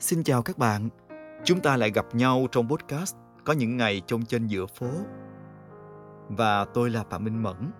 Xin 0.00 0.22
chào 0.22 0.42
các 0.42 0.58
bạn. 0.58 0.88
Chúng 1.44 1.60
ta 1.60 1.76
lại 1.76 1.90
gặp 1.90 2.06
nhau 2.14 2.46
trong 2.52 2.68
podcast 2.68 3.16
có 3.44 3.52
những 3.52 3.76
ngày 3.76 4.02
trong 4.06 4.24
trên 4.24 4.46
giữa 4.46 4.66
phố. 4.66 4.90
Và 6.28 6.64
tôi 6.64 6.90
là 6.90 7.04
Phạm 7.10 7.24
Minh 7.24 7.42
Mẫn. 7.42 7.70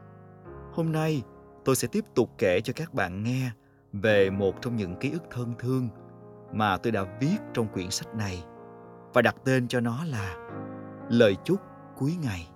Hôm 0.72 0.92
nay, 0.92 1.22
tôi 1.64 1.76
sẽ 1.76 1.88
tiếp 1.92 2.04
tục 2.14 2.30
kể 2.38 2.60
cho 2.60 2.72
các 2.76 2.94
bạn 2.94 3.22
nghe 3.22 3.50
về 3.92 4.30
một 4.30 4.62
trong 4.62 4.76
những 4.76 4.96
ký 4.96 5.10
ức 5.10 5.22
thân 5.30 5.54
thương 5.58 5.88
mà 6.52 6.76
tôi 6.76 6.92
đã 6.92 7.04
viết 7.20 7.36
trong 7.54 7.68
quyển 7.68 7.90
sách 7.90 8.14
này 8.14 8.44
và 9.14 9.22
đặt 9.22 9.36
tên 9.44 9.68
cho 9.68 9.80
nó 9.80 10.04
là 10.04 10.36
Lời 11.08 11.36
chúc 11.44 11.60
cuối 11.96 12.16
ngày. 12.22 12.48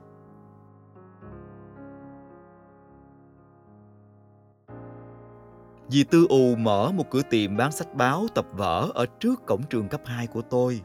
Dì 5.93 6.04
Tư 6.04 6.27
Ù 6.29 6.56
mở 6.56 6.93
một 6.93 7.11
cửa 7.11 7.22
tiệm 7.30 7.56
bán 7.56 7.72
sách 7.72 7.95
báo 7.95 8.27
tập 8.34 8.46
vở 8.52 8.88
ở 8.95 9.06
trước 9.20 9.46
cổng 9.46 9.62
trường 9.70 9.88
cấp 9.88 10.00
2 10.05 10.27
của 10.27 10.42
tôi. 10.42 10.80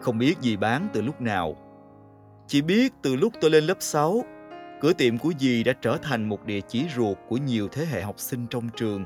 Không 0.00 0.18
biết 0.18 0.34
dì 0.40 0.56
bán 0.56 0.88
từ 0.92 1.02
lúc 1.02 1.20
nào. 1.20 1.56
Chỉ 2.46 2.62
biết 2.62 2.92
từ 3.02 3.16
lúc 3.16 3.32
tôi 3.40 3.50
lên 3.50 3.64
lớp 3.64 3.76
6, 3.80 4.24
cửa 4.80 4.92
tiệm 4.92 5.18
của 5.18 5.32
dì 5.38 5.64
đã 5.64 5.72
trở 5.72 5.96
thành 6.02 6.28
một 6.28 6.44
địa 6.44 6.60
chỉ 6.60 6.84
ruột 6.96 7.18
của 7.28 7.36
nhiều 7.36 7.68
thế 7.72 7.86
hệ 7.86 8.02
học 8.02 8.18
sinh 8.18 8.46
trong 8.50 8.68
trường. 8.76 9.04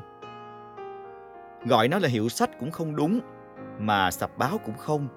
Gọi 1.65 1.89
nó 1.89 1.99
là 1.99 2.09
hiệu 2.09 2.29
sách 2.29 2.51
cũng 2.61 2.71
không 2.71 2.97
đúng, 2.97 3.21
mà 3.79 4.11
sập 4.11 4.39
báo 4.39 4.59
cũng 4.65 4.77
không. 4.77 5.09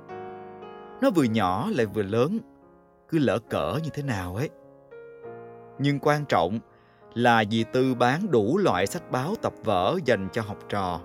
Nó 1.02 1.10
vừa 1.12 1.24
nhỏ 1.24 1.70
lại 1.76 1.86
vừa 1.86 2.04
lớn, 2.04 2.40
cứ 3.10 3.20
lỡ 3.20 3.40
cỡ 3.50 3.80
như 3.84 3.90
thế 3.94 4.04
nào 4.04 4.36
ấy. 4.36 4.50
Nhưng 5.80 6.00
quan 6.00 6.26
trọng 6.26 6.60
là 7.14 7.44
dì 7.52 7.64
Tư 7.64 7.96
bán 7.96 8.32
đủ 8.32 8.58
loại 8.58 8.88
sách 8.88 9.12
báo 9.12 9.36
tập 9.42 9.54
vở 9.64 9.98
dành 10.06 10.28
cho 10.34 10.42
học 10.42 10.58
trò. 10.70 11.00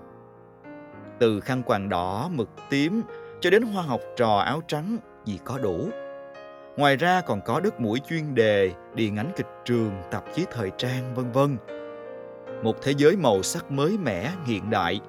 Từ 1.19 1.39
khăn 1.39 1.63
quàng 1.63 1.89
đỏ, 1.89 2.29
mực 2.31 2.49
tím 2.69 3.01
cho 3.41 3.49
đến 3.49 3.61
hoa 3.63 3.83
học 3.83 4.01
trò 4.15 4.37
áo 4.37 4.61
trắng, 4.67 4.97
dì 5.25 5.39
có 5.45 5.57
đủ. 5.57 5.89
Ngoài 6.77 6.95
ra 6.95 7.21
còn 7.21 7.41
có 7.45 7.59
đất 7.59 7.79
mũi 7.79 7.99
chuyên 8.07 8.35
đề, 8.35 8.71
điện 8.95 9.15
ảnh 9.15 9.31
kịch 9.35 9.49
trường, 9.65 9.91
tạp 10.11 10.23
chí 10.33 10.45
thời 10.51 10.71
trang, 10.77 11.15
vân 11.15 11.31
vân. 11.31 11.57
Một 12.63 12.81
thế 12.81 12.93
giới 12.97 13.15
màu 13.17 13.43
sắc 13.43 13.71
mới 13.71 13.97
mẻ, 13.97 14.31
hiện 14.45 14.69
đại 14.69 15.01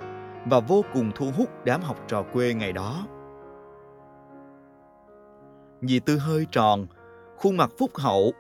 và 0.45 0.61
vô 0.61 0.85
cùng 0.93 1.11
thu 1.15 1.31
hút 1.37 1.49
đám 1.65 1.81
học 1.83 1.97
trò 2.09 2.23
quê 2.23 2.55
ngày 2.55 2.73
đó. 2.73 3.07
Dì 5.81 6.01
Tư 6.01 6.19
hơi 6.19 6.47
tròn, 6.51 6.87
khuôn 7.37 7.57
mặt 7.57 7.71
phúc 7.79 7.91
hậu, 7.95 8.33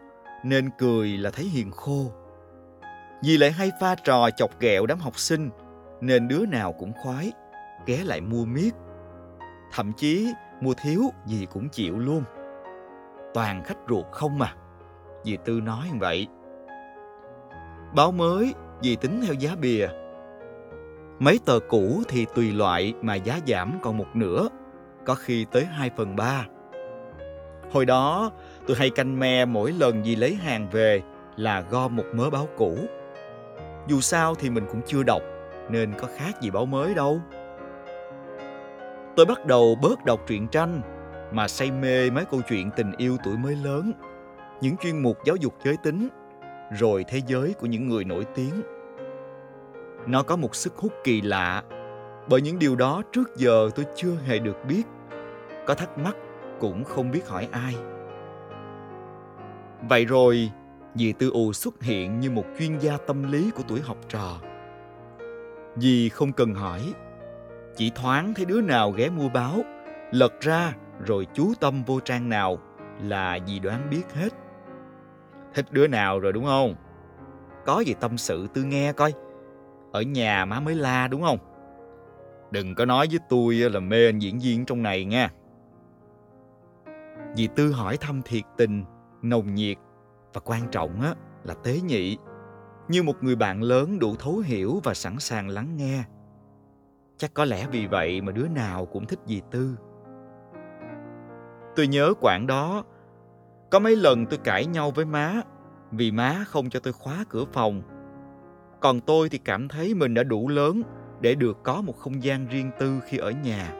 nên 0.45 0.70
cười 0.79 1.09
là 1.09 1.31
thấy 1.31 1.45
hiền 1.45 1.70
khô. 1.70 2.13
Dì 3.20 3.36
lại 3.36 3.50
hay 3.50 3.72
pha 3.81 3.95
trò 3.95 4.31
chọc 4.31 4.61
ghẹo 4.61 4.86
đám 4.86 4.98
học 4.98 5.19
sinh, 5.19 5.50
nên 6.00 6.28
đứa 6.28 6.47
nào 6.47 6.72
cũng 6.72 6.92
khoái, 7.03 7.33
ghé 7.86 7.98
lại 8.05 8.20
mua 8.20 8.45
miết. 8.45 8.75
Thậm 9.73 9.92
chí 9.97 10.33
mua 10.61 10.75
thiếu 10.75 11.03
dì 11.27 11.47
cũng 11.47 11.69
chịu 11.69 11.98
luôn. 11.98 12.23
Toàn 13.34 13.64
khách 13.64 13.78
ruột 13.89 14.05
không 14.12 14.39
mà. 14.39 14.55
Dì 15.25 15.36
Tư 15.45 15.61
nói 15.61 15.86
như 15.92 15.98
vậy. 16.00 16.27
Báo 17.95 18.12
mới, 18.12 18.55
dì 18.83 18.97
tính 18.97 19.20
theo 19.27 19.34
giá 19.34 19.56
bìa. 19.61 19.89
Mấy 21.19 21.39
tờ 21.47 21.58
cũ 21.69 22.03
thì 22.08 22.27
tùy 22.34 22.53
loại 22.53 22.95
mà 23.03 23.14
giá 23.14 23.41
giảm 23.47 23.78
còn 23.83 23.97
một 23.97 24.06
nửa, 24.14 24.48
có 25.06 25.14
khi 25.14 25.47
tới 25.53 25.64
2 25.64 25.91
phần 25.97 26.17
3. 26.17 26.47
Hồi 27.73 27.86
đó, 27.86 28.30
tôi 28.67 28.77
hay 28.77 28.91
canh 28.91 29.20
me 29.20 29.45
mỗi 29.45 29.73
lần 29.73 30.05
dì 30.05 30.17
lấy 30.17 30.34
hàng 30.34 30.69
về 30.70 31.03
là 31.36 31.61
gom 31.61 31.97
một 31.97 32.05
mớ 32.14 32.30
báo 32.30 32.48
cũ 32.56 32.78
dù 33.87 34.01
sao 34.01 34.34
thì 34.34 34.51
mình 34.51 34.65
cũng 34.70 34.81
chưa 34.87 35.03
đọc, 35.03 35.23
nên 35.70 35.92
có 35.98 36.09
khác 36.17 36.41
gì 36.41 36.51
báo 36.51 36.67
mới 36.67 36.95
đâu. 36.95 37.20
Tôi 39.17 39.27
bắt 39.27 39.47
đầu 39.47 39.75
bớt 39.83 40.05
đọc 40.05 40.20
truyện 40.27 40.48
tranh, 40.48 40.81
mà 41.33 41.48
say 41.48 41.70
mê 41.70 42.11
mấy 42.11 42.25
câu 42.25 42.41
chuyện 42.48 42.70
tình 42.77 42.92
yêu 42.97 43.17
tuổi 43.25 43.36
mới 43.36 43.57
lớn, 43.57 43.92
những 44.61 44.77
chuyên 44.77 44.98
mục 44.98 45.19
giáo 45.24 45.36
dục 45.36 45.55
giới 45.64 45.77
tính, 45.83 46.08
rồi 46.79 47.05
thế 47.08 47.20
giới 47.27 47.55
của 47.58 47.67
những 47.67 47.89
người 47.89 48.05
nổi 48.05 48.27
tiếng. 48.35 48.63
Nó 50.07 50.23
có 50.23 50.36
một 50.36 50.55
sức 50.55 50.77
hút 50.77 50.92
kỳ 51.05 51.20
lạ, 51.20 51.63
bởi 52.29 52.41
những 52.41 52.58
điều 52.58 52.77
đó 52.77 53.03
trước 53.13 53.36
giờ 53.36 53.70
tôi 53.74 53.86
chưa 53.95 54.13
hề 54.27 54.39
được 54.39 54.64
biết, 54.68 54.83
có 55.67 55.74
thắc 55.74 55.98
mắc 55.98 56.17
cũng 56.61 56.85
không 56.85 57.11
biết 57.11 57.29
hỏi 57.29 57.48
ai. 57.53 57.74
Vậy 59.89 60.05
rồi 60.05 60.51
dì 60.96 61.12
Tư 61.12 61.30
U 61.30 61.52
xuất 61.52 61.83
hiện 61.83 62.20
như 62.20 62.30
một 62.30 62.45
chuyên 62.58 62.79
gia 62.79 62.96
tâm 62.96 63.33
lý 63.33 63.51
của 63.51 63.62
tuổi 63.68 63.80
học 63.80 63.96
trò. 64.08 64.40
Dì 65.77 66.08
không 66.08 66.33
cần 66.33 66.55
hỏi, 66.55 66.95
chỉ 67.77 67.90
thoáng 67.95 68.34
thấy 68.34 68.45
đứa 68.45 68.61
nào 68.61 68.90
ghé 68.90 69.08
mua 69.08 69.29
báo, 69.29 69.61
lật 70.11 70.40
ra 70.40 70.74
rồi 71.06 71.27
chú 71.35 71.52
tâm 71.61 71.83
vô 71.86 72.01
trang 72.01 72.29
nào 72.29 72.58
là 73.02 73.39
dì 73.46 73.58
đoán 73.58 73.90
biết 73.90 74.12
hết. 74.14 74.33
Thích 75.55 75.67
đứa 75.70 75.86
nào 75.86 76.18
rồi 76.18 76.33
đúng 76.33 76.45
không? 76.45 76.74
Có 77.67 77.80
gì 77.80 77.95
tâm 78.01 78.18
sự 78.18 78.46
tư 78.55 78.62
nghe 78.62 78.92
coi. 78.92 79.12
Ở 79.92 80.02
nhà 80.02 80.45
má 80.45 80.61
mới 80.61 80.74
la 80.74 81.08
đúng 81.08 81.23
không? 81.23 81.39
Đừng 82.51 82.74
có 82.74 82.85
nói 82.85 83.06
với 83.11 83.18
tôi 83.29 83.55
là 83.55 83.80
mê 83.80 84.06
anh 84.06 84.18
diễn 84.18 84.39
viên 84.39 84.64
trong 84.64 84.83
này 84.83 85.05
nha. 85.05 85.30
Dì 87.35 87.48
Tư 87.56 87.73
hỏi 87.73 87.96
thăm 87.96 88.23
thiệt 88.24 88.42
tình, 88.56 88.85
nồng 89.23 89.55
nhiệt 89.55 89.77
và 90.36 90.42
quan 90.45 90.69
trọng 90.70 91.01
á, 91.01 91.14
là 91.45 91.55
tế 91.55 91.80
nhị. 91.80 92.19
Như 92.89 93.02
một 93.02 93.23
người 93.23 93.36
bạn 93.36 93.63
lớn 93.63 93.98
đủ 93.98 94.14
thấu 94.19 94.39
hiểu 94.39 94.80
và 94.85 94.95
sẵn 94.95 95.19
sàng 95.19 95.48
lắng 95.48 95.77
nghe. 95.77 96.05
Chắc 97.17 97.35
có 97.35 97.45
lẽ 97.45 97.67
vì 97.70 97.86
vậy 97.86 98.20
mà 98.20 98.33
đứa 98.33 98.48
nào 98.48 98.86
cũng 98.86 99.07
thích 99.07 99.19
dì 99.27 99.42
tư. 99.51 99.77
Tôi 101.77 101.86
nhớ 101.86 102.14
quãng 102.20 102.47
đó, 102.47 102.85
có 103.70 103.79
mấy 103.79 103.97
lần 103.97 104.27
tôi 104.27 104.39
cãi 104.45 104.67
nhau 104.67 104.91
với 104.91 105.05
má, 105.05 105.41
vì 105.91 106.11
má 106.11 106.45
không 106.47 106.70
cho 106.70 106.80
tôi 106.80 106.92
khóa 106.92 107.24
cửa 107.29 107.45
phòng. 107.53 107.83
Còn 108.80 109.01
tôi 109.01 109.29
thì 109.29 109.39
cảm 109.39 109.68
thấy 109.68 109.95
mình 109.95 110.14
đã 110.14 110.23
đủ 110.23 110.48
lớn 110.48 110.83
để 111.20 111.35
được 111.35 111.58
có 111.63 111.83
một 111.83 111.97
không 111.98 112.23
gian 112.23 112.47
riêng 112.47 112.70
tư 112.79 113.01
khi 113.07 113.18
ở 113.18 113.30
nhà. 113.30 113.73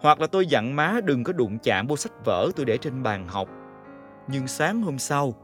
Hoặc 0.00 0.20
là 0.20 0.26
tôi 0.26 0.46
dặn 0.46 0.76
má 0.76 1.00
đừng 1.04 1.24
có 1.24 1.32
đụng 1.32 1.58
chạm 1.62 1.86
vô 1.86 1.96
sách 1.96 2.12
vở 2.24 2.48
tôi 2.56 2.66
để 2.66 2.78
trên 2.78 3.02
bàn 3.02 3.28
học 3.28 3.48
nhưng 4.28 4.46
sáng 4.46 4.82
hôm 4.82 4.98
sau, 4.98 5.34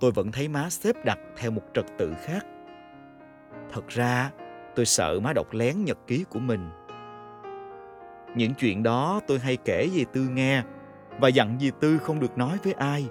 tôi 0.00 0.10
vẫn 0.10 0.32
thấy 0.32 0.48
má 0.48 0.70
xếp 0.70 1.04
đặt 1.04 1.18
theo 1.36 1.50
một 1.50 1.62
trật 1.74 1.84
tự 1.98 2.14
khác. 2.22 2.46
Thật 3.72 3.88
ra, 3.88 4.30
tôi 4.74 4.86
sợ 4.86 5.20
má 5.20 5.32
đọc 5.32 5.46
lén 5.52 5.84
nhật 5.84 5.98
ký 6.06 6.24
của 6.30 6.38
mình. 6.38 6.70
Những 8.36 8.54
chuyện 8.54 8.82
đó 8.82 9.20
tôi 9.26 9.38
hay 9.38 9.56
kể 9.56 9.88
về 9.94 10.04
tư 10.12 10.20
nghe, 10.20 10.62
và 11.20 11.28
dặn 11.28 11.58
dì 11.60 11.70
tư 11.80 11.98
không 11.98 12.20
được 12.20 12.38
nói 12.38 12.58
với 12.64 12.72
ai, 12.72 13.08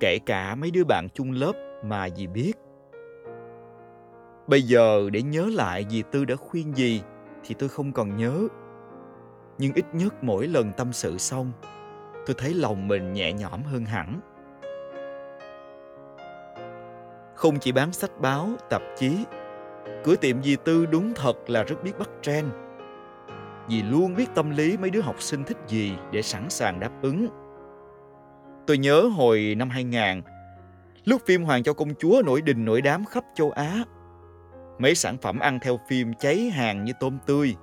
kể 0.00 0.18
cả 0.26 0.54
mấy 0.54 0.70
đứa 0.70 0.84
bạn 0.84 1.08
chung 1.14 1.30
lớp 1.30 1.52
mà 1.84 2.08
dì 2.08 2.26
biết. 2.26 2.52
Bây 4.46 4.62
giờ 4.62 5.10
để 5.12 5.22
nhớ 5.22 5.48
lại 5.52 5.86
dì 5.90 6.02
tư 6.12 6.24
đã 6.24 6.36
khuyên 6.36 6.76
gì 6.76 7.02
thì 7.44 7.54
tôi 7.58 7.68
không 7.68 7.92
còn 7.92 8.16
nhớ. 8.16 8.48
Nhưng 9.58 9.72
ít 9.74 9.84
nhất 9.92 10.24
mỗi 10.24 10.46
lần 10.46 10.72
tâm 10.72 10.92
sự 10.92 11.18
xong, 11.18 11.52
tôi 12.26 12.36
thấy 12.38 12.54
lòng 12.54 12.88
mình 12.88 13.12
nhẹ 13.12 13.32
nhõm 13.32 13.62
hơn 13.62 13.84
hẳn. 13.84 14.20
Không 17.42 17.58
chỉ 17.58 17.72
bán 17.72 17.92
sách 17.92 18.20
báo, 18.20 18.48
tạp 18.70 18.82
chí. 18.96 19.24
Cửa 20.04 20.16
tiệm 20.16 20.42
dì 20.42 20.56
Tư 20.64 20.86
đúng 20.86 21.12
thật 21.14 21.50
là 21.50 21.62
rất 21.62 21.82
biết 21.84 21.98
bắt 21.98 22.10
trend. 22.22 22.48
Dì 23.68 23.82
luôn 23.82 24.14
biết 24.14 24.34
tâm 24.34 24.50
lý 24.50 24.76
mấy 24.76 24.90
đứa 24.90 25.00
học 25.00 25.22
sinh 25.22 25.44
thích 25.44 25.56
gì 25.68 25.92
để 26.12 26.22
sẵn 26.22 26.50
sàng 26.50 26.80
đáp 26.80 26.90
ứng. 27.02 27.28
Tôi 28.66 28.78
nhớ 28.78 29.00
hồi 29.00 29.54
năm 29.58 29.70
2000, 29.70 30.22
lúc 31.04 31.22
phim 31.26 31.44
Hoàng 31.44 31.62
cho 31.62 31.72
Công 31.72 31.94
Chúa 31.94 32.22
nổi 32.24 32.42
đình 32.42 32.64
nổi 32.64 32.80
đám 32.80 33.04
khắp 33.04 33.24
châu 33.34 33.50
Á. 33.50 33.84
Mấy 34.78 34.94
sản 34.94 35.16
phẩm 35.22 35.38
ăn 35.38 35.58
theo 35.62 35.78
phim 35.88 36.14
cháy 36.14 36.50
hàng 36.50 36.84
như 36.84 36.92
tôm 37.00 37.18
tươi. 37.26 37.54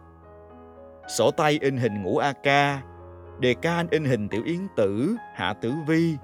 Sổ 1.17 1.31
tay 1.31 1.59
in 1.61 1.77
hình 1.77 2.03
ngũ 2.03 2.17
A 2.17 2.33
Ca, 2.43 2.81
đề 3.39 3.53
can 3.53 3.87
in 3.91 4.05
hình 4.05 4.29
Tiểu 4.29 4.43
Yến 4.45 4.59
Tử, 4.75 5.15
Hạ 5.35 5.53
Tử 5.53 5.73
Vi, 5.87 6.15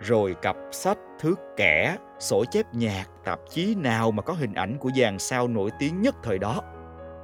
rồi 0.00 0.34
cặp 0.42 0.56
sách, 0.72 0.98
thước 1.20 1.40
kẻ, 1.56 1.96
sổ 2.18 2.44
chép 2.50 2.66
nhạc, 2.74 3.04
tạp 3.24 3.40
chí 3.50 3.74
nào 3.74 4.10
mà 4.10 4.22
có 4.22 4.32
hình 4.32 4.54
ảnh 4.54 4.78
của 4.78 4.90
dàn 4.96 5.18
sao 5.18 5.48
nổi 5.48 5.70
tiếng 5.78 6.02
nhất 6.02 6.14
thời 6.22 6.38
đó 6.38 6.62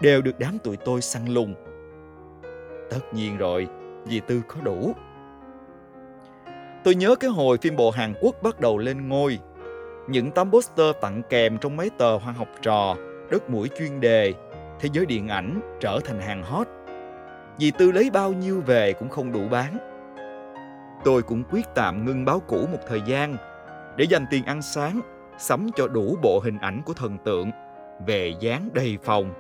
đều 0.01 0.23
được 0.23 0.39
đám 0.39 0.59
tụi 0.59 0.77
tôi 0.77 1.01
săn 1.01 1.27
lùng. 1.27 1.55
Tất 2.91 3.15
nhiên 3.15 3.37
rồi, 3.37 3.69
vì 4.05 4.21
Tư 4.21 4.43
có 4.49 4.61
đủ. 4.63 4.93
Tôi 6.85 6.95
nhớ 6.95 7.15
cái 7.15 7.31
hồi 7.31 7.59
phim 7.63 7.77
bộ 7.77 7.91
Hàn 7.91 8.15
Quốc 8.21 8.37
bắt 8.43 8.61
đầu 8.61 8.79
lên 8.79 9.09
ngôi. 9.09 9.39
Những 10.09 10.31
tấm 10.31 10.51
poster 10.51 10.97
tặng 11.01 11.23
kèm 11.29 11.59
trong 11.59 11.77
mấy 11.77 11.91
tờ 11.99 12.17
hoa 12.17 12.33
học 12.33 12.49
trò, 12.63 12.97
đất 13.31 13.51
mũi 13.51 13.71
chuyên 13.79 14.01
đề, 14.01 14.35
thế 14.81 14.89
giới 14.93 15.07
điện 15.07 15.29
ảnh 15.29 15.77
trở 15.81 16.01
thành 16.05 16.21
hàng 16.21 16.43
hot. 16.43 16.69
Dì 17.59 17.71
Tư 17.71 17.93
lấy 17.93 18.11
bao 18.11 18.33
nhiêu 18.33 18.63
về 18.67 18.93
cũng 18.93 19.09
không 19.09 19.33
đủ 19.33 19.49
bán. 19.51 19.92
Tôi 21.05 21.23
cũng 21.23 21.43
quyết 21.51 21.67
tạm 21.75 22.05
ngưng 22.05 22.25
báo 22.25 22.41
cũ 22.41 22.67
một 22.73 22.79
thời 22.89 23.03
gian 23.07 23.37
để 23.97 24.05
dành 24.05 24.27
tiền 24.31 24.45
ăn 24.45 24.63
sáng, 24.63 25.01
sắm 25.39 25.71
cho 25.77 25.89
đủ 25.89 26.17
bộ 26.23 26.41
hình 26.45 26.59
ảnh 26.59 26.83
của 26.87 26.93
thần 26.93 27.19
tượng 27.25 27.51
về 28.07 28.35
dáng 28.41 28.69
đầy 28.73 28.99
phòng, 29.03 29.33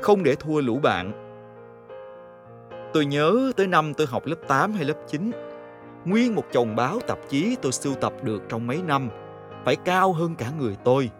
không 0.00 0.22
để 0.22 0.34
thua 0.34 0.60
lũ 0.60 0.78
bạn. 0.82 1.12
Tôi 2.92 3.06
nhớ 3.06 3.52
tới 3.56 3.66
năm 3.66 3.94
tôi 3.94 4.06
học 4.06 4.26
lớp 4.26 4.36
8 4.48 4.72
hay 4.72 4.84
lớp 4.84 4.94
9, 5.06 5.30
nguyên 6.04 6.34
một 6.34 6.44
chồng 6.52 6.76
báo 6.76 7.00
tạp 7.06 7.18
chí 7.28 7.56
tôi 7.62 7.72
sưu 7.72 7.94
tập 7.94 8.12
được 8.22 8.42
trong 8.48 8.66
mấy 8.66 8.82
năm, 8.82 9.08
phải 9.64 9.76
cao 9.76 10.12
hơn 10.12 10.34
cả 10.34 10.50
người 10.58 10.76
tôi. 10.84 11.10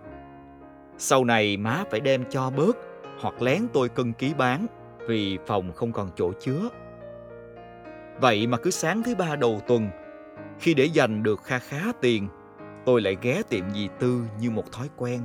Sau 0.98 1.24
này 1.24 1.56
má 1.56 1.84
phải 1.90 2.00
đem 2.00 2.24
cho 2.30 2.50
bớt 2.50 2.76
hoặc 3.20 3.42
lén 3.42 3.62
tôi 3.72 3.88
cân 3.88 4.12
ký 4.12 4.34
bán 4.38 4.66
vì 5.06 5.38
phòng 5.46 5.72
không 5.72 5.92
còn 5.92 6.10
chỗ 6.16 6.32
chứa. 6.40 6.68
Vậy 8.20 8.46
mà 8.46 8.58
cứ 8.58 8.70
sáng 8.70 9.02
thứ 9.02 9.14
ba 9.14 9.36
đầu 9.36 9.60
tuần, 9.66 9.90
khi 10.58 10.74
để 10.74 10.84
dành 10.84 11.22
được 11.22 11.42
kha 11.42 11.58
khá 11.58 11.92
tiền, 12.00 12.28
tôi 12.86 13.00
lại 13.00 13.16
ghé 13.22 13.42
tiệm 13.48 13.70
dì 13.70 13.88
Tư 13.98 14.22
như 14.40 14.50
một 14.50 14.72
thói 14.72 14.88
quen. 14.96 15.20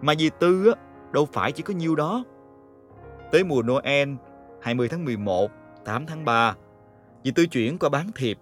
Mà 0.00 0.14
dì 0.14 0.30
Tư 0.40 0.72
á, 0.74 0.82
đâu 1.12 1.28
phải 1.32 1.52
chỉ 1.52 1.62
có 1.62 1.74
nhiêu 1.74 1.94
đó. 1.94 2.24
Tới 3.32 3.44
mùa 3.44 3.62
Noel, 3.62 4.08
20 4.62 4.88
tháng 4.88 5.04
11, 5.04 5.50
8 5.84 6.06
tháng 6.06 6.24
3, 6.24 6.54
dì 7.24 7.30
Tư 7.30 7.46
chuyển 7.46 7.78
qua 7.78 7.88
bán 7.88 8.10
thiệp. 8.14 8.38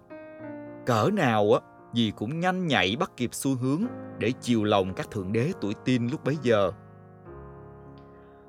Cỡ 0.85 1.09
nào 1.13 1.53
á, 1.53 1.59
dì 1.93 2.11
cũng 2.15 2.39
nhanh 2.39 2.67
nhạy 2.67 2.95
bắt 2.99 3.11
kịp 3.17 3.29
xu 3.33 3.55
hướng 3.55 3.83
để 4.17 4.31
chiều 4.41 4.63
lòng 4.63 4.93
các 4.93 5.11
thượng 5.11 5.33
đế 5.33 5.51
tuổi 5.61 5.73
tin 5.85 6.07
lúc 6.07 6.23
bấy 6.23 6.37
giờ. 6.41 6.71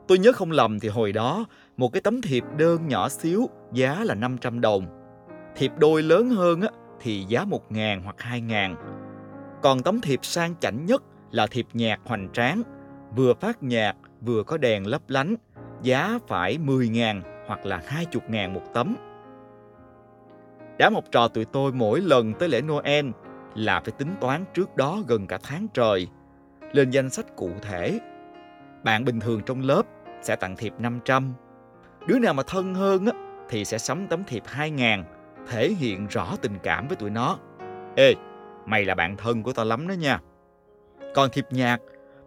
Tôi 0.09 0.19
nhớ 0.19 0.33
không 0.33 0.51
lầm 0.51 0.81
thì 0.81 0.89
hồi 0.89 1.13
đó, 1.13 1.47
một 1.77 1.93
cái 1.93 2.01
tấm 2.01 2.21
thiệp 2.21 2.45
đơn 2.57 2.89
nhỏ 2.89 3.09
xíu 3.09 3.49
giá 3.73 4.05
là 4.05 4.15
500 4.15 4.61
đồng. 4.61 4.87
Thiệp 5.57 5.73
đôi 5.79 6.03
lớn 6.03 6.31
hơn 6.31 6.61
á, 6.61 6.69
thì 7.01 7.25
giá 7.29 7.45
1 7.45 7.73
ngàn 7.73 8.03
hoặc 8.03 8.17
2 8.19 8.41
ngàn. 8.41 8.77
Còn 9.63 9.83
tấm 9.83 10.01
thiệp 10.01 10.19
sang 10.23 10.55
chảnh 10.61 10.87
nhất 10.87 11.03
là 11.31 11.47
thiệp 11.47 11.67
nhạc 11.73 12.01
hoành 12.05 12.29
tráng, 12.33 12.63
vừa 13.17 13.35
phát 13.35 13.63
nhạc 13.63 13.97
vừa 14.21 14.43
có 14.43 14.57
đèn 14.57 14.87
lấp 14.87 15.03
lánh, 15.09 15.35
giá 15.83 16.19
phải 16.29 16.59
10 16.59 16.89
ngàn 16.89 17.23
hoặc 17.47 17.67
là 17.67 17.83
20 17.87 18.23
ngàn 18.29 18.55
một 18.55 18.63
tấm. 18.75 18.97
Đám 20.79 20.95
học 20.95 21.05
trò 21.13 21.29
tụi 21.29 21.45
tôi 21.45 21.73
mỗi 21.73 22.01
lần 22.01 22.35
tới 22.35 22.49
lễ 22.49 22.61
Noel 22.61 23.07
là 23.55 23.81
phải 23.81 23.93
tính 23.99 24.15
toán 24.21 24.45
trước 24.55 24.77
đó 24.77 25.03
gần 25.07 25.27
cả 25.27 25.39
tháng 25.43 25.67
trời, 25.75 26.09
lên 26.73 26.91
danh 26.91 27.11
sách 27.11 27.37
cụ 27.37 27.51
thể. 27.63 28.01
Bạn 28.85 29.05
bình 29.05 29.21
thường 29.21 29.41
trong 29.47 29.63
lớp 29.63 29.83
sẽ 30.23 30.37
tặng 30.37 30.57
thiệp 30.57 30.73
500. 30.79 31.35
Đứa 32.07 32.19
nào 32.19 32.35
mà 32.35 32.43
thân 32.47 32.75
hơn 32.75 33.07
á, 33.07 33.13
thì 33.49 33.65
sẽ 33.65 33.79
sắm 33.79 34.07
tấm 34.07 34.25
thiệp 34.25 34.43
2 34.47 34.71
ngàn, 34.71 35.05
thể 35.49 35.69
hiện 35.69 36.07
rõ 36.07 36.37
tình 36.43 36.59
cảm 36.63 36.89
với 36.89 36.97
tụi 36.97 37.11
nó. 37.11 37.39
Ê, 37.97 38.15
mày 38.67 38.85
là 38.85 38.95
bạn 38.95 39.17
thân 39.17 39.43
của 39.43 39.53
tao 39.53 39.65
lắm 39.65 39.89
đó 39.89 39.93
nha. 39.93 40.21
Còn 41.15 41.31
thiệp 41.31 41.47
nhạc 41.51 41.79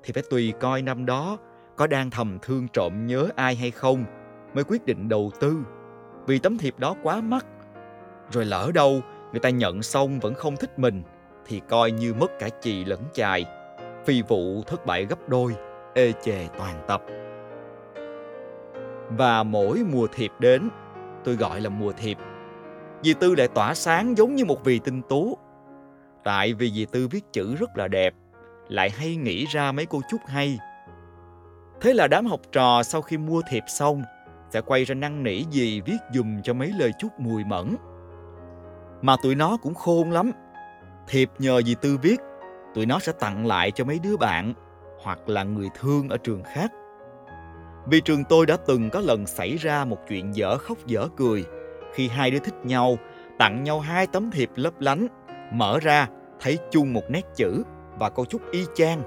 thì 0.03 0.13
phải 0.13 0.23
tùy 0.29 0.53
coi 0.59 0.81
năm 0.81 1.05
đó 1.05 1.37
có 1.75 1.87
đang 1.87 2.09
thầm 2.09 2.37
thương 2.41 2.67
trộm 2.67 3.07
nhớ 3.07 3.29
ai 3.35 3.55
hay 3.55 3.71
không 3.71 4.05
mới 4.53 4.63
quyết 4.63 4.85
định 4.85 5.09
đầu 5.09 5.31
tư. 5.39 5.57
Vì 6.27 6.39
tấm 6.39 6.57
thiệp 6.57 6.79
đó 6.79 6.95
quá 7.03 7.21
mắc. 7.21 7.45
Rồi 8.31 8.45
lỡ 8.45 8.71
đâu 8.73 9.01
người 9.31 9.39
ta 9.39 9.49
nhận 9.49 9.83
xong 9.83 10.19
vẫn 10.19 10.33
không 10.33 10.57
thích 10.57 10.79
mình 10.79 11.03
thì 11.45 11.61
coi 11.69 11.91
như 11.91 12.13
mất 12.13 12.31
cả 12.39 12.49
chì 12.61 12.85
lẫn 12.85 12.99
chài. 13.13 13.45
Phi 14.05 14.21
vụ 14.21 14.63
thất 14.67 14.85
bại 14.85 15.05
gấp 15.05 15.29
đôi, 15.29 15.55
ê 15.93 16.13
chề 16.23 16.47
toàn 16.57 16.83
tập. 16.87 17.03
Và 19.17 19.43
mỗi 19.43 19.83
mùa 19.91 20.07
thiệp 20.07 20.31
đến, 20.39 20.69
tôi 21.23 21.35
gọi 21.35 21.61
là 21.61 21.69
mùa 21.69 21.91
thiệp. 21.91 22.17
Dì 23.03 23.13
Tư 23.13 23.35
lại 23.35 23.47
tỏa 23.47 23.73
sáng 23.73 24.17
giống 24.17 24.35
như 24.35 24.45
một 24.45 24.63
vị 24.63 24.79
tinh 24.79 25.01
tú. 25.09 25.37
Tại 26.23 26.53
vì 26.53 26.71
dì 26.71 26.85
Tư 26.85 27.07
viết 27.07 27.33
chữ 27.33 27.55
rất 27.55 27.77
là 27.77 27.87
đẹp, 27.87 28.13
lại 28.67 28.89
hay 28.89 29.15
nghĩ 29.15 29.45
ra 29.45 29.71
mấy 29.71 29.85
cô 29.85 30.01
chúc 30.09 30.21
hay. 30.27 30.59
Thế 31.81 31.93
là 31.93 32.07
đám 32.07 32.25
học 32.25 32.39
trò 32.51 32.83
sau 32.83 33.01
khi 33.01 33.17
mua 33.17 33.41
thiệp 33.49 33.63
xong 33.67 34.03
sẽ 34.49 34.61
quay 34.61 34.83
ra 34.83 34.95
năn 34.95 35.23
nỉ 35.23 35.43
dì 35.51 35.81
viết 35.81 35.97
dùm 36.13 36.41
cho 36.41 36.53
mấy 36.53 36.71
lời 36.79 36.91
chúc 36.99 37.19
mùi 37.19 37.43
mẫn. 37.43 37.75
Mà 39.01 39.15
tụi 39.23 39.35
nó 39.35 39.57
cũng 39.57 39.73
khôn 39.73 40.11
lắm. 40.11 40.31
Thiệp 41.07 41.29
nhờ 41.39 41.61
dì 41.61 41.75
Tư 41.81 41.97
viết, 42.01 42.17
tụi 42.75 42.85
nó 42.85 42.99
sẽ 42.99 43.11
tặng 43.19 43.45
lại 43.45 43.71
cho 43.71 43.85
mấy 43.85 43.99
đứa 43.99 44.17
bạn 44.17 44.53
hoặc 45.03 45.29
là 45.29 45.43
người 45.43 45.69
thương 45.79 46.09
ở 46.09 46.17
trường 46.17 46.43
khác. 46.43 46.71
Vì 47.85 48.01
trường 48.01 48.23
tôi 48.23 48.45
đã 48.45 48.57
từng 48.67 48.89
có 48.89 48.99
lần 48.99 49.25
xảy 49.25 49.57
ra 49.57 49.85
một 49.85 49.97
chuyện 50.09 50.35
dở 50.35 50.57
khóc 50.57 50.77
dở 50.85 51.07
cười 51.17 51.45
khi 51.93 52.07
hai 52.07 52.31
đứa 52.31 52.39
thích 52.39 52.55
nhau, 52.63 52.97
tặng 53.39 53.63
nhau 53.63 53.79
hai 53.79 54.07
tấm 54.07 54.31
thiệp 54.31 54.49
lấp 54.55 54.73
lánh, 54.79 55.07
mở 55.53 55.79
ra 55.79 56.07
thấy 56.39 56.57
chung 56.71 56.93
một 56.93 57.03
nét 57.09 57.21
chữ 57.35 57.63
và 57.99 58.09
câu 58.09 58.25
chúc 58.25 58.41
y 58.51 58.65
chang, 58.75 59.01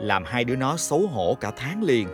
làm 0.00 0.24
hai 0.24 0.44
đứa 0.44 0.56
nó 0.56 0.76
xấu 0.76 1.06
hổ 1.06 1.36
cả 1.40 1.52
tháng 1.56 1.82
liền. 1.82 2.08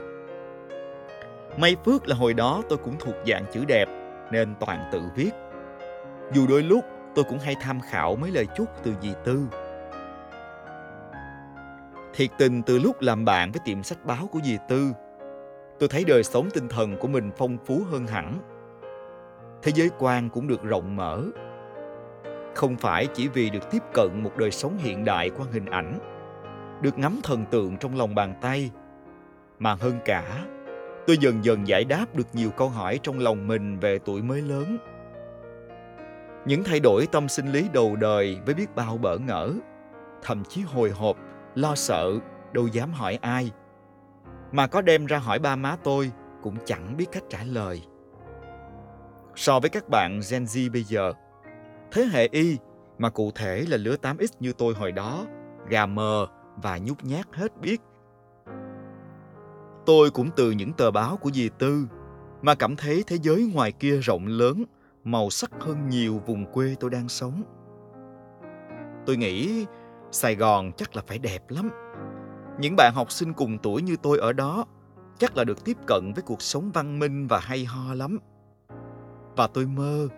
May 1.57 1.77
phước 1.85 2.09
là 2.09 2.17
hồi 2.17 2.35
đó 2.35 2.63
tôi 2.69 2.79
cũng 2.79 2.97
thuộc 3.01 3.15
dạng 3.27 3.45
chữ 3.53 3.65
đẹp 3.65 3.89
nên 4.33 4.55
toàn 4.61 4.89
tự 4.93 5.03
viết. 5.17 5.31
Dù 6.33 6.47
đôi 6.47 6.63
lúc 6.63 6.85
tôi 7.15 7.25
cũng 7.25 7.39
hay 7.39 7.57
tham 7.61 7.81
khảo 7.81 8.17
mấy 8.17 8.31
lời 8.31 8.47
chúc 8.57 8.69
từ 8.83 8.95
dì 9.03 9.13
Tư. 9.25 9.47
Thiệt 12.15 12.31
tình 12.39 12.63
từ 12.63 12.79
lúc 12.79 13.01
làm 13.01 13.25
bạn 13.25 13.53
với 13.53 13.61
tiệm 13.65 13.83
sách 13.83 14.05
báo 14.05 14.27
của 14.33 14.41
dì 14.45 14.57
Tư, 14.69 14.93
tôi 15.79 15.89
thấy 15.89 16.05
đời 16.05 16.25
sống 16.25 16.51
tinh 16.51 16.69
thần 16.69 16.97
của 16.97 17.09
mình 17.09 17.31
phong 17.37 17.59
phú 17.67 17.83
hơn 17.91 18.07
hẳn. 18.07 18.39
Thế 19.63 19.73
giới 19.75 19.91
quan 19.99 20.29
cũng 20.29 20.49
được 20.49 20.63
rộng 20.63 20.97
mở. 20.97 21.23
Không 22.55 22.77
phải 22.77 23.07
chỉ 23.07 23.29
vì 23.29 23.51
được 23.51 23.71
tiếp 23.71 23.83
cận 23.93 24.23
một 24.23 24.37
đời 24.37 24.51
sống 24.51 24.79
hiện 24.79 25.05
đại 25.05 25.31
qua 25.31 25.47
hình 25.53 25.67
ảnh, 25.67 25.99
được 26.83 26.99
ngắm 26.99 27.21
thần 27.23 27.45
tượng 27.51 27.77
trong 27.77 27.97
lòng 27.97 28.15
bàn 28.15 28.35
tay, 28.41 28.71
mà 29.59 29.75
hơn 29.75 29.99
cả, 30.05 30.45
tôi 31.07 31.19
dần 31.19 31.45
dần 31.45 31.69
giải 31.69 31.85
đáp 31.85 32.07
được 32.15 32.27
nhiều 32.33 32.51
câu 32.51 32.69
hỏi 32.69 33.01
trong 33.03 33.19
lòng 33.19 33.47
mình 33.47 33.79
về 33.79 33.99
tuổi 34.05 34.23
mới 34.23 34.43
lớn. 34.43 34.79
Những 36.47 36.65
thay 36.65 36.81
đổi 36.81 37.07
tâm 37.07 37.29
sinh 37.29 37.53
lý 37.53 37.69
đầu 37.73 37.97
đời 37.97 38.39
với 38.47 38.55
biết 38.55 38.75
bao 38.77 38.99
bỡ 38.99 39.19
ngỡ, 39.19 39.53
thậm 40.23 40.45
chí 40.45 40.63
hồi 40.63 40.91
hộp, 40.91 41.17
lo 41.55 41.75
sợ, 41.75 42.13
đâu 42.53 42.67
dám 42.67 42.93
hỏi 42.93 43.19
ai– 43.23 43.51
mà 44.53 44.67
có 44.67 44.83
đem 44.83 45.07
ra 45.07 45.19
hỏi 45.19 45.39
ba 45.39 45.57
má 45.57 45.77
tôi 45.85 46.13
cũng 46.43 46.57
chẳng 46.65 46.97
biết 46.97 47.07
cách 47.13 47.25
trả 47.29 47.45
lời. 47.45 47.83
So 49.37 49.61
với 49.61 49.71
các 49.71 49.89
bạn 49.89 50.21
Gen 50.31 50.45
Z 50.45 50.73
bây 50.73 50.83
giờ, 50.83 51.13
thế 51.93 52.05
hệ 52.13 52.29
Y 52.33 52.59
mà 52.99 53.11
cụ 53.11 53.31
thể 53.35 53.65
là 53.69 53.77
lứa 53.77 53.97
8X 54.03 54.27
như 54.41 54.53
tôi 54.53 54.75
hồi 54.75 54.93
đó, 54.93 55.27
gà 55.69 55.87
mờ 55.87 56.27
và 56.57 56.79
nhút 56.79 57.05
nhát 57.05 57.27
hết 57.33 57.61
biết. 57.61 57.81
Tôi 59.87 60.11
cũng 60.11 60.31
từ 60.37 60.51
những 60.51 60.73
tờ 60.73 60.91
báo 60.91 61.17
của 61.17 61.31
dì 61.31 61.49
Tư 61.59 61.89
mà 62.43 62.55
cảm 62.55 62.77
thấy 62.77 63.05
thế 63.07 63.17
giới 63.23 63.51
ngoài 63.55 63.73
kia 63.73 63.97
rộng 63.97 64.27
lớn, 64.27 64.65
màu 65.05 65.31
sắc 65.31 65.51
hơn 65.61 65.89
nhiều 65.89 66.23
vùng 66.27 66.53
quê 66.53 66.75
tôi 66.81 66.91
đang 66.91 67.09
sống. 67.09 67.43
Tôi 69.07 69.17
nghĩ 69.17 69.67
Sài 70.11 70.35
Gòn 70.35 70.73
chắc 70.77 70.97
là 70.97 71.03
phải 71.07 71.19
đẹp 71.19 71.51
lắm 71.51 71.71
những 72.59 72.77
bạn 72.77 72.95
học 72.95 73.13
sinh 73.13 73.33
cùng 73.33 73.59
tuổi 73.59 73.83
như 73.83 73.97
tôi 74.03 74.19
ở 74.19 74.33
đó 74.33 74.65
chắc 75.19 75.37
là 75.37 75.45
được 75.45 75.65
tiếp 75.65 75.77
cận 75.87 76.13
với 76.15 76.23
cuộc 76.23 76.43
sống 76.43 76.71
văn 76.75 76.99
minh 76.99 77.27
và 77.27 77.41
hay 77.43 77.65
ho 77.65 77.95
lắm. 77.95 78.19
Và 79.37 79.47
tôi 79.47 79.67
mơ, 79.67 80.09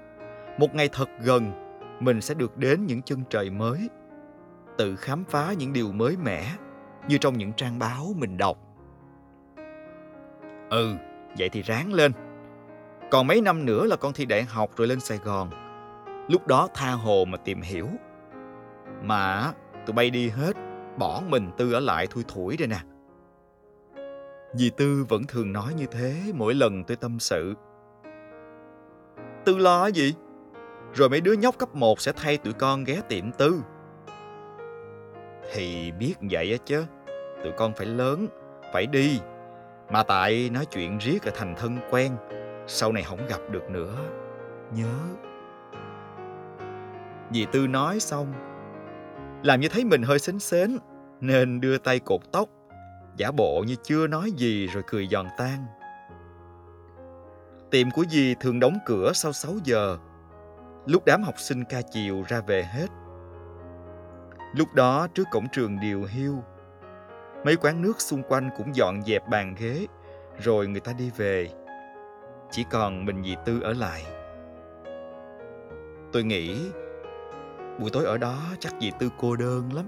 một 0.59 0.75
ngày 0.75 0.89
thật 0.93 1.09
gần, 1.21 1.53
mình 2.01 2.21
sẽ 2.21 2.35
được 2.35 2.57
đến 2.57 2.87
những 2.87 3.03
chân 3.03 3.23
trời 3.31 3.51
mới, 3.51 3.89
tự 4.79 4.97
khám 4.97 5.25
phá 5.25 5.53
những 5.59 5.73
điều 5.73 5.93
mới 5.93 6.17
mẻ 6.17 6.57
như 7.09 7.19
trong 7.19 7.39
những 7.39 7.53
trang 7.53 7.79
báo 7.79 8.13
mình 8.17 8.39
đọc. 8.39 8.59
Ừ, 10.71 10.95
vậy 11.39 11.49
thì 11.49 11.63
ráng 11.63 11.93
lên. 11.93 12.13
Còn 13.11 13.27
mấy 13.27 13.41
năm 13.41 13.65
nữa 13.65 13.87
là 13.87 13.97
con 13.97 14.13
thi 14.13 14.25
đại 14.25 14.43
học 14.43 14.71
rồi 14.77 14.89
lên 14.89 15.01
Sài 15.01 15.19
Gòn. 15.19 15.51
Lúc 16.29 16.47
đó 16.47 16.69
tha 16.75 16.93
hồ 16.93 17.25
mà 17.29 17.37
tìm 17.37 17.61
hiểu. 17.61 17.89
Mà 19.03 19.53
tụi 19.87 19.95
bay 19.95 20.11
đi 20.11 20.29
hết 20.29 20.57
bỏ 21.01 21.23
mình 21.29 21.51
Tư 21.57 21.73
ở 21.73 21.81
lại 21.81 22.07
thui 22.07 22.25
thủi 22.29 22.57
đây 22.57 22.69
nè. 22.69 22.79
Dì 24.55 24.71
Tư 24.71 25.05
vẫn 25.09 25.23
thường 25.29 25.53
nói 25.53 25.75
như 25.75 25.87
thế 25.87 26.15
mỗi 26.35 26.55
lần 26.55 26.85
tôi 26.85 26.97
tâm 26.97 27.19
sự. 27.21 27.55
Tư 29.45 29.59
lo 29.59 29.87
gì? 29.87 30.15
Rồi 30.95 31.09
mấy 31.09 31.21
đứa 31.21 31.33
nhóc 31.33 31.59
cấp 31.59 31.75
1 31.75 32.01
sẽ 32.01 32.13
thay 32.17 32.37
tụi 32.37 32.53
con 32.53 32.85
ghé 32.85 33.01
tiệm 33.09 33.33
Tư. 33.33 33.61
Thì 35.53 35.93
biết 35.93 36.15
vậy 36.31 36.53
á 36.53 36.57
chứ. 36.65 36.85
Tụi 37.43 37.53
con 37.53 37.73
phải 37.75 37.87
lớn, 37.87 38.27
phải 38.73 38.87
đi. 38.87 39.21
Mà 39.91 40.03
tại 40.03 40.51
nói 40.51 40.67
chuyện 40.67 40.99
riết 40.99 41.23
ở 41.23 41.31
thành 41.35 41.55
thân 41.59 41.79
quen, 41.91 42.13
sau 42.67 42.93
này 42.93 43.03
không 43.03 43.27
gặp 43.29 43.41
được 43.51 43.71
nữa. 43.71 43.97
Nhớ. 44.77 44.95
Dì 47.31 47.47
Tư 47.53 47.67
nói 47.67 48.01
xong 48.01 48.33
làm 49.43 49.61
như 49.61 49.69
thấy 49.69 49.85
mình 49.85 50.03
hơi 50.03 50.19
xến 50.19 50.39
xến 50.39 50.79
nên 51.21 51.61
đưa 51.61 51.79
tay 51.79 51.99
cột 51.99 52.21
tóc. 52.33 52.49
Giả 53.17 53.31
bộ 53.31 53.65
như 53.67 53.75
chưa 53.83 54.07
nói 54.07 54.31
gì 54.37 54.67
rồi 54.67 54.83
cười 54.87 55.07
giòn 55.07 55.27
tan. 55.37 55.65
Tiệm 57.71 57.91
của 57.91 58.05
dì 58.11 58.35
thường 58.41 58.61
đóng 58.61 58.79
cửa 58.87 59.13
sau 59.15 59.33
6 59.33 59.55
giờ. 59.65 59.99
Lúc 60.87 61.05
đám 61.05 61.23
học 61.23 61.35
sinh 61.39 61.65
ca 61.65 61.81
chiều 61.83 62.23
ra 62.29 62.41
về 62.41 62.63
hết. 62.63 62.87
Lúc 64.55 64.75
đó 64.75 65.07
trước 65.15 65.25
cổng 65.31 65.47
trường 65.53 65.81
điều 65.81 66.05
hiu 66.05 66.43
mấy 67.45 67.57
quán 67.57 67.83
nước 67.83 68.01
xung 68.01 68.23
quanh 68.23 68.51
cũng 68.57 68.75
dọn 68.75 69.03
dẹp 69.03 69.29
bàn 69.29 69.55
ghế, 69.59 69.87
rồi 70.39 70.69
người 70.69 70.81
ta 70.81 70.93
đi 70.93 71.11
về. 71.17 71.49
Chỉ 72.51 72.65
còn 72.71 73.05
mình 73.05 73.25
dì 73.25 73.37
Tư 73.45 73.61
ở 73.61 73.73
lại. 73.73 74.05
Tôi 76.13 76.25
nghĩ 76.25 76.71
buổi 77.79 77.91
tối 77.91 78.05
ở 78.05 78.19
đó 78.19 78.39
chắc 78.61 78.73
dì 78.81 78.91
Tư 78.99 79.11
cô 79.19 79.37
đơn 79.37 79.73
lắm. 79.73 79.87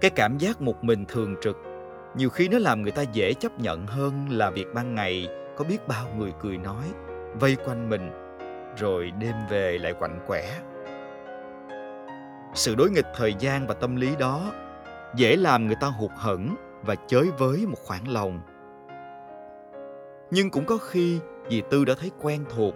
Cái 0.00 0.10
cảm 0.10 0.38
giác 0.38 0.60
một 0.60 0.84
mình 0.84 1.04
thường 1.08 1.34
trực, 1.40 1.56
nhiều 2.16 2.30
khi 2.30 2.48
nó 2.48 2.58
làm 2.58 2.82
người 2.82 2.90
ta 2.90 3.02
dễ 3.02 3.34
chấp 3.34 3.60
nhận 3.60 3.86
hơn 3.86 4.26
là 4.30 4.50
việc 4.50 4.66
ban 4.74 4.94
ngày 4.94 5.28
có 5.56 5.64
biết 5.64 5.88
bao 5.88 6.06
người 6.18 6.32
cười 6.40 6.58
nói, 6.58 6.84
vây 7.40 7.56
quanh 7.64 7.88
mình, 7.88 8.10
rồi 8.76 9.12
đêm 9.18 9.34
về 9.50 9.78
lại 9.78 9.92
quạnh 9.92 10.20
quẻ. 10.26 10.60
Sự 12.54 12.74
đối 12.74 12.90
nghịch 12.90 13.06
thời 13.14 13.34
gian 13.38 13.66
và 13.66 13.74
tâm 13.74 13.96
lý 13.96 14.16
đó 14.18 14.52
dễ 15.16 15.36
làm 15.36 15.66
người 15.66 15.76
ta 15.80 15.86
hụt 15.86 16.10
hẫng 16.16 16.54
và 16.82 16.94
chới 17.06 17.30
với 17.38 17.66
một 17.66 17.78
khoảng 17.84 18.08
lòng. 18.08 18.40
Nhưng 20.30 20.50
cũng 20.50 20.64
có 20.64 20.76
khi 20.76 21.18
dì 21.48 21.62
tư 21.70 21.84
đã 21.84 21.94
thấy 22.00 22.10
quen 22.20 22.44
thuộc, 22.56 22.74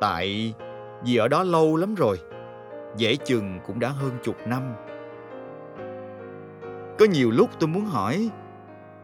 tại 0.00 0.54
vì 1.04 1.16
ở 1.16 1.28
đó 1.28 1.42
lâu 1.42 1.76
lắm 1.76 1.94
rồi, 1.94 2.18
dễ 2.96 3.16
chừng 3.16 3.60
cũng 3.66 3.80
đã 3.80 3.88
hơn 3.88 4.12
chục 4.22 4.36
năm 4.46 4.74
có 7.00 7.06
nhiều 7.06 7.30
lúc 7.30 7.50
tôi 7.60 7.68
muốn 7.68 7.84
hỏi, 7.84 8.30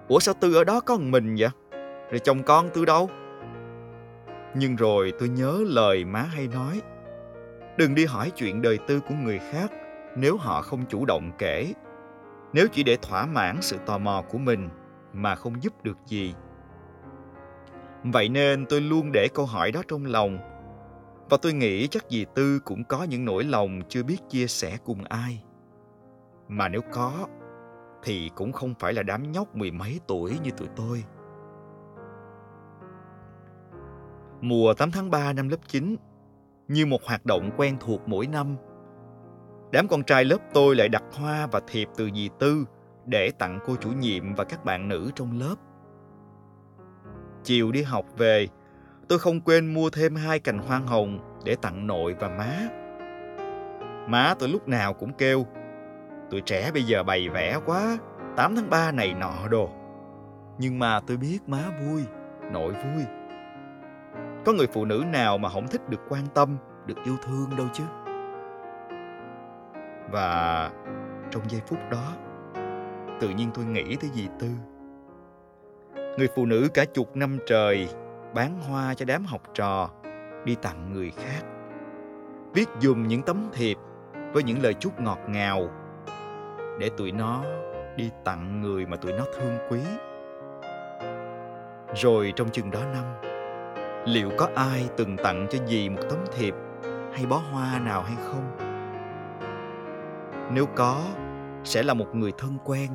ủa 0.08 0.20
sao 0.20 0.34
tư 0.40 0.54
ở 0.54 0.64
đó 0.64 0.80
có 0.80 0.96
một 0.96 1.04
mình 1.04 1.36
vậy? 1.38 1.48
Rồi 2.10 2.18
chồng 2.18 2.42
con 2.42 2.70
tư 2.74 2.84
đâu? 2.84 3.10
Nhưng 4.54 4.76
rồi 4.76 5.12
tôi 5.18 5.28
nhớ 5.28 5.64
lời 5.66 6.04
má 6.04 6.22
hay 6.22 6.48
nói, 6.48 6.82
đừng 7.78 7.94
đi 7.94 8.04
hỏi 8.04 8.30
chuyện 8.30 8.62
đời 8.62 8.78
tư 8.78 9.00
của 9.00 9.14
người 9.14 9.38
khác 9.38 9.72
nếu 10.16 10.36
họ 10.36 10.62
không 10.62 10.84
chủ 10.88 11.04
động 11.04 11.30
kể. 11.38 11.72
Nếu 12.52 12.66
chỉ 12.72 12.82
để 12.82 12.96
thỏa 13.02 13.26
mãn 13.26 13.56
sự 13.60 13.76
tò 13.86 13.98
mò 13.98 14.22
của 14.28 14.38
mình 14.38 14.68
mà 15.12 15.34
không 15.34 15.62
giúp 15.62 15.84
được 15.84 15.98
gì. 16.06 16.34
Vậy 18.04 18.28
nên 18.28 18.66
tôi 18.66 18.80
luôn 18.80 19.12
để 19.12 19.28
câu 19.34 19.46
hỏi 19.46 19.72
đó 19.72 19.82
trong 19.88 20.06
lòng, 20.06 20.38
và 21.30 21.36
tôi 21.42 21.52
nghĩ 21.52 21.86
chắc 21.86 22.04
dì 22.10 22.24
tư 22.34 22.60
cũng 22.64 22.84
có 22.84 23.04
những 23.04 23.24
nỗi 23.24 23.44
lòng 23.44 23.80
chưa 23.88 24.02
biết 24.02 24.18
chia 24.28 24.46
sẻ 24.46 24.76
cùng 24.84 25.04
ai. 25.04 25.42
Mà 26.48 26.68
nếu 26.68 26.80
có 26.92 27.26
thì 28.06 28.30
cũng 28.34 28.52
không 28.52 28.74
phải 28.78 28.92
là 28.92 29.02
đám 29.02 29.32
nhóc 29.32 29.56
mười 29.56 29.70
mấy 29.70 30.00
tuổi 30.06 30.38
như 30.42 30.50
tụi 30.50 30.68
tôi 30.76 31.04
Mùa 34.40 34.74
8 34.74 34.90
tháng 34.90 35.10
3 35.10 35.32
năm 35.32 35.48
lớp 35.48 35.56
9 35.66 35.96
Như 36.68 36.86
một 36.86 37.04
hoạt 37.04 37.26
động 37.26 37.50
quen 37.56 37.76
thuộc 37.80 38.08
mỗi 38.08 38.26
năm 38.26 38.56
Đám 39.72 39.88
con 39.88 40.02
trai 40.02 40.24
lớp 40.24 40.38
tôi 40.54 40.76
lại 40.76 40.88
đặt 40.88 41.04
hoa 41.12 41.46
và 41.46 41.60
thiệp 41.68 41.88
từ 41.96 42.10
dì 42.14 42.30
Tư 42.38 42.64
để 43.06 43.30
tặng 43.38 43.58
cô 43.66 43.76
chủ 43.80 43.90
nhiệm 43.90 44.34
và 44.34 44.44
các 44.44 44.64
bạn 44.64 44.88
nữ 44.88 45.10
trong 45.14 45.38
lớp. 45.40 45.54
Chiều 47.44 47.72
đi 47.72 47.82
học 47.82 48.06
về, 48.16 48.48
tôi 49.08 49.18
không 49.18 49.40
quên 49.40 49.74
mua 49.74 49.90
thêm 49.90 50.14
hai 50.14 50.38
cành 50.38 50.58
hoa 50.58 50.78
hồng 50.78 51.40
để 51.44 51.56
tặng 51.62 51.86
nội 51.86 52.16
và 52.20 52.28
má. 52.28 52.68
Má 54.08 54.34
tôi 54.38 54.48
lúc 54.48 54.68
nào 54.68 54.94
cũng 54.94 55.12
kêu, 55.12 55.46
tụi 56.30 56.40
trẻ 56.40 56.70
bây 56.74 56.82
giờ 56.82 57.02
bày 57.02 57.28
vẽ 57.28 57.58
quá, 57.66 57.98
8 58.36 58.56
tháng 58.56 58.70
3 58.70 58.92
này 58.92 59.14
nọ 59.14 59.48
đồ. 59.50 59.68
Nhưng 60.58 60.78
mà 60.78 61.00
tôi 61.06 61.16
biết 61.16 61.38
má 61.46 61.62
vui, 61.80 62.04
nội 62.52 62.72
vui. 62.72 63.04
Có 64.44 64.52
người 64.52 64.66
phụ 64.66 64.84
nữ 64.84 65.04
nào 65.12 65.38
mà 65.38 65.48
không 65.48 65.68
thích 65.68 65.88
được 65.88 66.00
quan 66.08 66.26
tâm 66.34 66.56
được 66.86 66.96
yêu 67.04 67.16
thương 67.22 67.50
đâu 67.56 67.66
chứ? 67.72 67.84
Và 70.10 70.70
trong 71.30 71.42
giây 71.48 71.60
phút 71.66 71.78
đó 71.90 72.12
tự 73.20 73.28
nhiên 73.28 73.50
tôi 73.54 73.64
nghĩ 73.64 73.96
tới 73.96 74.10
dì 74.14 74.28
tư. 74.38 74.48
Người 76.18 76.28
phụ 76.36 76.46
nữ 76.46 76.68
cả 76.74 76.84
chục 76.84 77.16
năm 77.16 77.38
trời 77.46 77.88
bán 78.34 78.60
hoa 78.60 78.94
cho 78.94 79.04
đám 79.04 79.24
học 79.24 79.42
trò 79.54 79.90
đi 80.44 80.54
tặng 80.54 80.92
người 80.92 81.10
khác. 81.10 81.42
Viết 82.54 82.68
dùm 82.80 83.08
những 83.08 83.22
tấm 83.22 83.48
thiệp 83.52 83.76
với 84.32 84.42
những 84.42 84.62
lời 84.62 84.74
chúc 84.74 85.00
ngọt 85.00 85.18
ngào 85.28 85.68
để 86.78 86.90
tụi 86.96 87.12
nó 87.12 87.42
đi 87.96 88.10
tặng 88.24 88.60
người 88.60 88.86
mà 88.86 88.96
tụi 88.96 89.12
nó 89.12 89.24
thương 89.36 89.58
quý. 89.70 89.80
Rồi 91.94 92.32
trong 92.36 92.50
chừng 92.50 92.70
đó 92.70 92.80
năm, 92.92 93.04
liệu 94.04 94.30
có 94.38 94.48
ai 94.54 94.88
từng 94.96 95.16
tặng 95.16 95.46
cho 95.50 95.58
dì 95.66 95.88
một 95.88 96.02
tấm 96.10 96.18
thiệp 96.36 96.54
hay 97.12 97.26
bó 97.26 97.36
hoa 97.36 97.78
nào 97.78 98.02
hay 98.02 98.16
không? 98.24 98.56
Nếu 100.52 100.66
có, 100.66 101.02
sẽ 101.64 101.82
là 101.82 101.94
một 101.94 102.14
người 102.14 102.32
thân 102.38 102.58
quen 102.64 102.90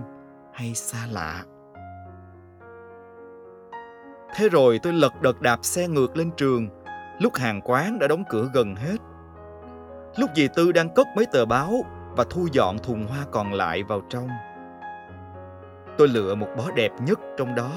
hay 0.54 0.74
xa 0.74 1.08
lạ? 1.12 1.44
Thế 4.36 4.50
rồi 4.50 4.80
tôi 4.84 4.94
lật 4.94 5.22
đật 5.22 5.42
đạp 5.42 5.60
xe 5.62 5.88
ngược 5.88 6.18
lên 6.18 6.32
trường. 6.38 6.70
Lúc 7.20 7.36
hàng 7.36 7.62
quán 7.62 8.00
đã 8.00 8.08
đóng 8.08 8.24
cửa 8.30 8.50
gần 8.54 8.76
hết. 8.76 8.98
Lúc 10.18 10.30
dì 10.36 10.48
tư 10.56 10.72
đang 10.72 10.94
cất 10.94 11.08
mấy 11.16 11.26
tờ 11.26 11.46
báo 11.46 11.86
và 12.16 12.24
thu 12.30 12.48
dọn 12.52 12.78
thùng 12.80 13.08
hoa 13.08 13.26
còn 13.32 13.54
lại 13.54 13.84
vào 13.84 14.02
trong 14.10 14.28
tôi 15.98 16.08
lựa 16.08 16.36
một 16.36 16.48
bó 16.58 16.72
đẹp 16.76 16.92
nhất 17.06 17.20
trong 17.38 17.56
đó 17.56 17.72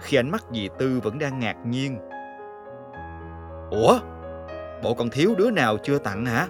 khi 0.00 0.16
ánh 0.16 0.30
mắt 0.30 0.44
dì 0.50 0.68
tư 0.78 1.00
vẫn 1.02 1.18
đang 1.18 1.38
ngạc 1.38 1.56
nhiên 1.64 1.98
Ủa? 3.70 3.98
Bộ 4.82 4.94
còn 4.94 5.10
thiếu 5.10 5.34
đứa 5.38 5.50
nào 5.50 5.76
chưa 5.82 5.98
tặng 5.98 6.26
hả? 6.26 6.46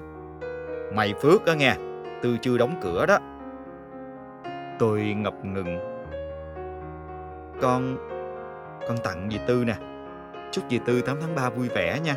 Mày 0.94 1.14
phước 1.14 1.44
đó 1.44 1.52
nghe, 1.52 1.74
Tư 2.22 2.36
chưa 2.42 2.58
đóng 2.58 2.80
cửa 2.82 3.06
đó. 3.06 3.18
Tôi 4.78 5.00
ngập 5.00 5.34
ngừng. 5.44 5.78
Con... 7.60 7.96
con 8.88 8.96
tặng 9.04 9.28
dì 9.30 9.38
Tư 9.46 9.64
nè. 9.66 9.74
Chúc 10.52 10.64
dì 10.70 10.78
Tư 10.78 11.00
8 11.00 11.16
tháng 11.20 11.34
3 11.34 11.50
vui 11.50 11.68
vẻ 11.68 12.00
nha. 12.04 12.14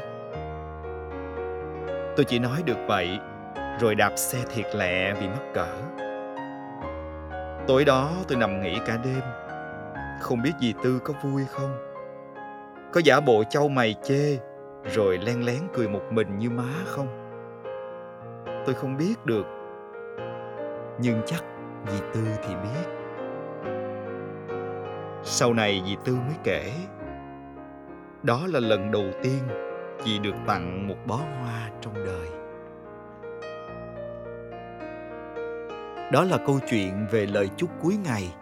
Tôi 2.16 2.26
chỉ 2.26 2.40
nói 2.40 2.64
được 2.66 2.78
vậy, 2.88 3.20
rồi 3.80 3.96
đạp 3.96 4.12
xe 4.16 4.40
thiệt 4.54 4.76
lẹ 4.76 5.14
vì 5.14 5.28
mắc 5.28 5.44
cỡ. 5.54 5.68
Tối 7.68 7.86
đó 7.86 8.12
tôi 8.28 8.38
nằm 8.38 8.62
nghỉ 8.62 8.80
cả 8.86 8.98
đêm, 9.04 9.22
không 10.22 10.42
biết 10.42 10.54
dì 10.62 10.74
Tư 10.84 11.00
có 11.04 11.14
vui 11.24 11.46
không. 11.50 11.78
Có 12.94 13.02
giả 13.04 13.20
bộ 13.20 13.44
châu 13.50 13.70
mày 13.70 13.96
chê 14.04 14.40
rồi 14.84 15.18
len 15.18 15.46
lén 15.46 15.60
cười 15.74 15.88
một 15.88 16.02
mình 16.12 16.38
như 16.38 16.50
má 16.50 16.74
không 16.86 17.08
tôi 18.66 18.76
không 18.76 18.98
biết 18.98 19.26
được 19.26 19.46
nhưng 21.00 21.22
chắc 21.26 21.44
dì 21.88 22.00
tư 22.14 22.22
thì 22.44 22.56
biết 22.56 22.94
sau 25.24 25.54
này 25.54 25.84
dì 25.86 25.96
tư 26.06 26.16
mới 26.16 26.36
kể 26.44 26.72
đó 28.24 28.42
là 28.48 28.60
lần 28.60 28.92
đầu 28.92 29.06
tiên 29.24 29.40
chị 30.06 30.20
được 30.20 30.36
tặng 30.48 30.88
một 30.88 30.98
bó 31.06 31.16
hoa 31.16 31.70
trong 31.82 31.94
đời 31.94 32.43
đó 36.14 36.24
là 36.24 36.38
câu 36.46 36.60
chuyện 36.70 37.08
về 37.12 37.26
lời 37.26 37.50
chúc 37.58 37.70
cuối 37.82 37.98
ngày 37.98 38.34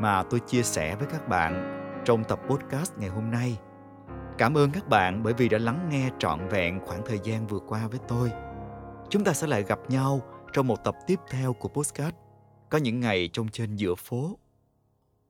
mà 0.00 0.22
tôi 0.30 0.40
chia 0.40 0.62
sẻ 0.62 0.96
với 0.96 1.06
các 1.10 1.28
bạn 1.28 1.80
trong 2.04 2.24
tập 2.24 2.40
podcast 2.48 2.92
ngày 2.98 3.08
hôm 3.08 3.30
nay 3.30 3.58
Cảm 4.38 4.56
ơn 4.56 4.70
các 4.70 4.88
bạn 4.88 5.22
bởi 5.22 5.34
vì 5.34 5.48
đã 5.48 5.58
lắng 5.58 5.88
nghe 5.90 6.10
trọn 6.18 6.48
vẹn 6.48 6.80
khoảng 6.86 7.02
thời 7.06 7.20
gian 7.24 7.46
vừa 7.46 7.58
qua 7.58 7.88
với 7.88 8.00
tôi. 8.08 8.32
Chúng 9.10 9.24
ta 9.24 9.32
sẽ 9.32 9.46
lại 9.46 9.62
gặp 9.62 9.78
nhau 9.88 10.22
trong 10.52 10.66
một 10.66 10.84
tập 10.84 10.96
tiếp 11.06 11.18
theo 11.30 11.52
của 11.52 11.68
podcast. 11.68 12.14
Có 12.70 12.78
những 12.78 13.00
ngày 13.00 13.30
trong 13.32 13.48
trên 13.48 13.76
giữa 13.76 13.94
phố. 13.94 14.38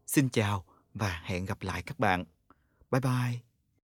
Xin 0.06 0.28
chào 0.28 0.64
và 0.94 1.22
hẹn 1.24 1.44
gặp 1.44 1.58
lại 1.62 1.82
các 1.82 1.98
bạn. 1.98 2.24
Bye 2.90 3.00
bye. 3.00 3.43